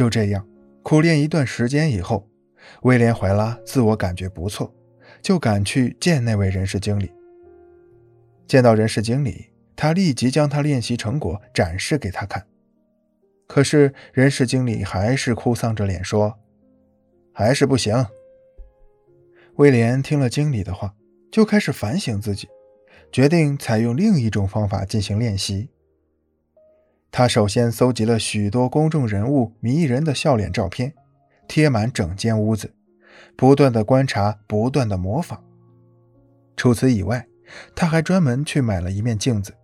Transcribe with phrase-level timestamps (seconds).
[0.00, 0.48] 就这样
[0.82, 2.26] 苦练一段时间以后，
[2.84, 4.74] 威廉·怀拉自我感觉不错，
[5.20, 7.12] 就赶去见那位人事经理。
[8.46, 12.46] 见到人事经理，他立即将他练习成果展示给他看。
[13.46, 16.34] 可是人事经理还是哭丧着脸说
[17.34, 18.06] ：“还是不行。”
[19.56, 20.94] 威廉听了经理的话，
[21.30, 22.48] 就开始反省自己，
[23.12, 25.68] 决定采用另一种方法进行练习。
[27.12, 30.94] 他首先搜集了许多公众人物迷人的笑脸照片，
[31.48, 32.72] 贴满整间屋子，
[33.36, 35.42] 不断的观察，不断的模仿。
[36.56, 37.26] 除此以外，
[37.74, 39.54] 他还专门去买了一面镜子，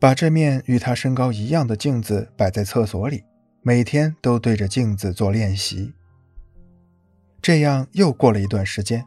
[0.00, 3.22] 把这面与他身高一样的镜子摆在厕所里，
[3.62, 5.92] 每天都对着镜子做练习。
[7.40, 9.04] 这样又过了一段时间，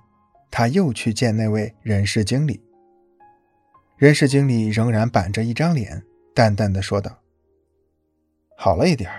[0.49, 2.61] 他又去见那位人事经理。
[3.97, 6.01] 人事经理仍然板着一张脸，
[6.33, 7.17] 淡淡的说道。
[8.63, 9.09] 好了一点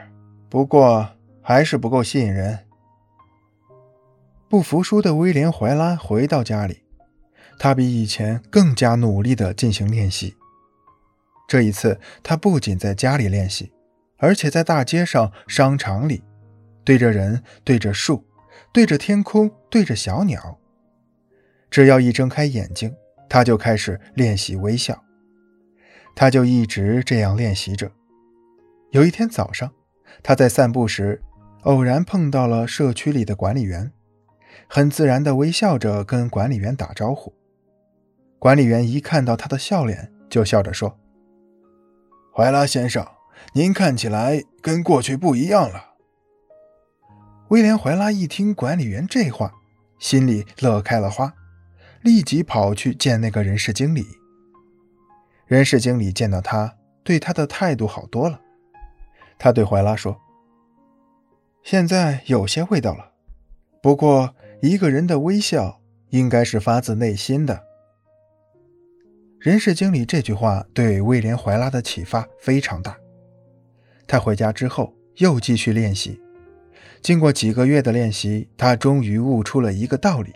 [0.48, 2.60] 不过还是不够吸引人。
[4.48, 6.84] 不服输的威廉·怀拉回到家里，
[7.58, 10.36] 他比以前更加努力地进行练习。
[11.48, 13.72] 这一次，他不仅在家里练习，
[14.18, 16.22] 而且在大街上、商场里，
[16.84, 18.24] 对着人、对着树、
[18.72, 20.56] 对着天空、对着小鸟，
[21.68, 22.94] 只要一睁开眼睛，
[23.28, 25.02] 他就开始练习微笑。
[26.14, 27.90] 他就一直这样练习着。
[28.92, 29.72] 有一天早上，
[30.22, 31.22] 他在散步时，
[31.62, 33.90] 偶然碰到了社区里的管理员，
[34.68, 37.32] 很自然地微笑着跟管理员打招呼。
[38.38, 40.98] 管理员一看到他的笑脸，就笑着说
[42.36, 43.06] ：“怀拉先生，
[43.54, 45.94] 您看起来跟过去不一样了。”
[47.48, 49.54] 威廉·怀拉一听管理员这话，
[49.98, 51.32] 心里乐开了花，
[52.02, 54.04] 立即跑去见那个人事经理。
[55.46, 58.42] 人事经理见到他，对他的态度好多了。
[59.42, 60.16] 他对怀拉说
[61.64, 63.10] ：“现在有些味道了，
[63.82, 65.80] 不过一个人的微笑
[66.10, 67.64] 应该是发自内心的。”
[69.42, 72.96] 人事经理这句话对威廉·怀拉的启发非常大。
[74.06, 76.20] 他回家之后又继续练习，
[77.00, 80.32] 经过几个月的练习，他终于悟出了一个道理：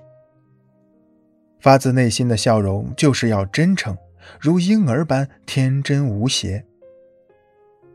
[1.60, 3.96] 发自内心的笑容就是要真诚，
[4.40, 6.66] 如婴儿般天真无邪。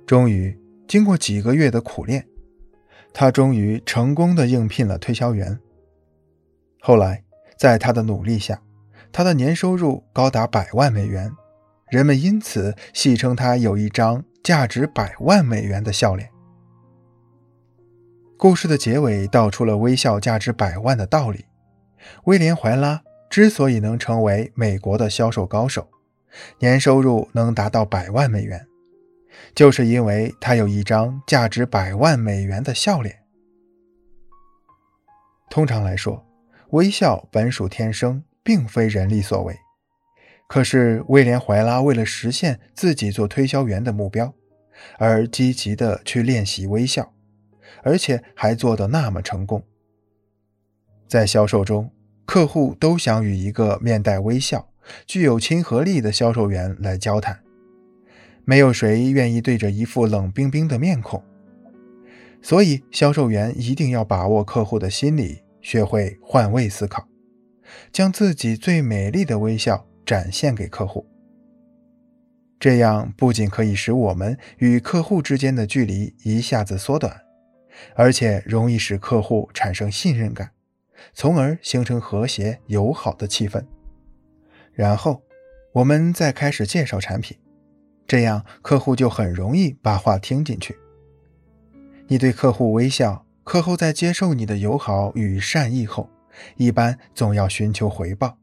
[0.08, 0.61] 终于。
[0.92, 2.28] 经过几个月的苦练，
[3.14, 5.58] 他终于成功的应聘了推销员。
[6.82, 7.24] 后来，
[7.58, 8.62] 在他的努力下，
[9.10, 11.32] 他的年收入高达百万美元，
[11.90, 16.30] 人们因此戏称他有一张价值百万美元的笑脸。
[18.38, 21.46] 故事的结尾道出了微笑价值百万的道理。
[22.26, 25.88] 威廉·怀拉之所以能成为美国的销售高手，
[26.60, 28.68] 年收入能达到百万美元。
[29.56, 33.20] 就是因为他有一张价值百万美元的笑脸。
[35.50, 36.26] 通常来说，
[36.70, 39.58] 微笑本属天生，并非人力所为。
[40.48, 44.34] 可是威廉·怀拉为了实现自己做推销员的目标，
[44.98, 47.14] 而积极的去练习微笑，
[47.84, 49.64] 而且还做得那么成功。
[51.08, 51.92] 在销售中，
[52.26, 54.70] 客户都想与一个面带微笑、
[55.06, 57.42] 具有亲和力的销售员来交谈。
[58.52, 61.24] 没有谁愿意对着一副冷冰冰的面孔，
[62.42, 67.08] 所以销售员一定要把握客户的心理，学会换位思考，
[67.94, 71.08] 将自己最美丽的微笑展现给客户。
[72.60, 77.22] 这样不仅可以使我们与客户之间的距离一下子缩短，
[77.96, 80.52] 而且容易使客户产生信任感，
[81.14, 83.64] 从而形成和谐友好的气氛。
[84.74, 85.24] 然后，
[85.72, 87.38] 我们再开始介绍产品。
[88.12, 90.78] 这样，客户就很容易把话听进去。
[92.08, 96.10] 你对客户微笑，客户在接受你的友好与善意后，
[96.58, 98.38] 一般总要寻求回报。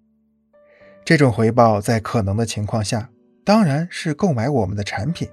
[1.05, 3.11] 这种回报在可能的情况下，
[3.45, 5.29] 当然是购买我们的产品。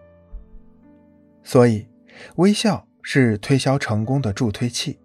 [1.42, 1.88] 所以，
[2.36, 5.00] 微笑是推销成功的助推器。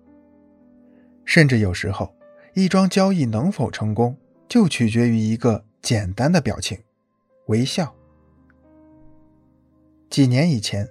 [1.24, 2.12] 甚至有时候，
[2.54, 4.18] 一桩交易能否成功，
[4.48, 6.76] 就取决于一个简单的表情——
[7.46, 7.94] 微笑。
[10.10, 10.88] 几年以前，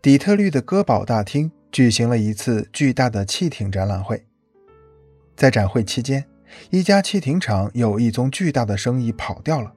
[0.00, 4.24] 底特律的歌堡大厅举行了一次巨大的汽艇展览会。
[5.36, 6.24] 在展会期间，
[6.70, 9.74] 一家汽艇厂有一宗巨大的生意跑掉了，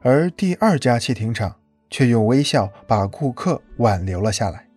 [0.00, 1.56] 而第二家汽艇厂
[1.90, 4.69] 却用微笑把顾客挽留了下来。